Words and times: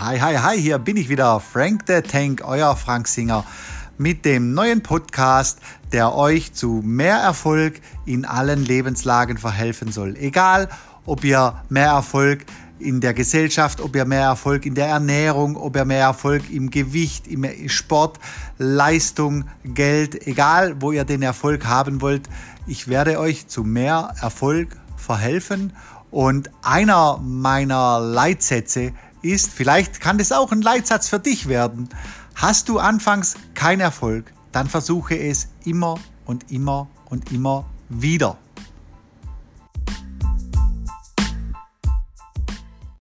Hi, 0.00 0.16
hi, 0.20 0.36
hi, 0.36 0.56
hier 0.56 0.78
bin 0.78 0.96
ich 0.96 1.08
wieder, 1.08 1.40
Frank 1.40 1.82
the 1.88 2.02
Tank, 2.02 2.42
euer 2.46 2.76
Frank 2.76 3.08
Singer, 3.08 3.44
mit 3.96 4.24
dem 4.24 4.54
neuen 4.54 4.80
Podcast, 4.80 5.58
der 5.90 6.14
euch 6.14 6.52
zu 6.52 6.82
mehr 6.84 7.16
Erfolg 7.16 7.80
in 8.06 8.24
allen 8.24 8.64
Lebenslagen 8.64 9.38
verhelfen 9.38 9.90
soll. 9.90 10.14
Egal, 10.16 10.68
ob 11.04 11.24
ihr 11.24 11.60
mehr 11.68 11.88
Erfolg 11.88 12.44
in 12.78 13.00
der 13.00 13.12
Gesellschaft, 13.12 13.80
ob 13.80 13.96
ihr 13.96 14.04
mehr 14.04 14.22
Erfolg 14.22 14.66
in 14.66 14.76
der 14.76 14.86
Ernährung, 14.86 15.56
ob 15.56 15.74
ihr 15.74 15.84
mehr 15.84 16.04
Erfolg 16.04 16.48
im 16.48 16.70
Gewicht, 16.70 17.26
im 17.26 17.68
Sport, 17.68 18.20
Leistung, 18.56 19.46
Geld, 19.64 20.28
egal 20.28 20.76
wo 20.80 20.92
ihr 20.92 21.04
den 21.04 21.22
Erfolg 21.22 21.66
haben 21.66 22.00
wollt, 22.00 22.28
ich 22.68 22.86
werde 22.86 23.18
euch 23.18 23.48
zu 23.48 23.64
mehr 23.64 24.14
Erfolg 24.20 24.76
verhelfen. 24.96 25.72
Und 26.10 26.50
einer 26.62 27.18
meiner 27.18 28.00
Leitsätze 28.00 28.92
ist, 29.22 29.52
vielleicht 29.52 30.00
kann 30.00 30.18
das 30.18 30.32
auch 30.32 30.52
ein 30.52 30.62
Leitsatz 30.62 31.08
für 31.08 31.18
dich 31.18 31.48
werden. 31.48 31.88
Hast 32.34 32.68
du 32.68 32.78
anfangs 32.78 33.34
keinen 33.54 33.80
Erfolg, 33.80 34.32
dann 34.52 34.68
versuche 34.68 35.18
es 35.18 35.48
immer 35.64 35.98
und 36.24 36.50
immer 36.50 36.88
und 37.06 37.32
immer 37.32 37.64
wieder. 37.88 38.38